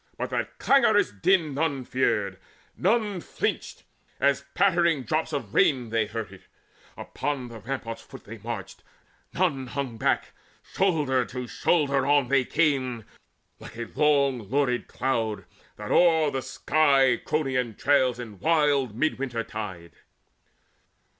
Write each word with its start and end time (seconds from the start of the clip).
But 0.17 0.31
that 0.31 0.57
clangorous 0.57 1.11
din 1.11 1.53
None 1.53 1.85
feared; 1.85 2.39
none 2.75 3.21
flinched; 3.21 3.83
as 4.19 4.45
pattering 4.55 5.03
drops 5.03 5.31
of 5.31 5.53
rain 5.53 5.91
They 5.91 6.07
heard 6.07 6.31
it. 6.31 6.41
Up 6.97 7.13
to 7.13 7.47
the 7.47 7.59
rampart's 7.59 8.01
foot 8.01 8.23
they 8.23 8.39
marched: 8.39 8.81
None 9.35 9.67
hung 9.67 9.99
back; 9.99 10.29
shoulder 10.63 11.23
to 11.25 11.45
shoulder 11.45 12.03
on 12.07 12.29
they 12.29 12.45
came 12.45 13.05
Like 13.59 13.77
a 13.77 13.85
long 13.93 14.41
lurid 14.49 14.87
cloud 14.87 15.45
that 15.75 15.91
o'er 15.91 16.31
the 16.31 16.41
sky 16.41 17.21
Cronion 17.23 17.77
trails 17.77 18.17
in 18.17 18.39
wild 18.39 18.95
midwinter 18.95 19.43
tide. 19.43 19.93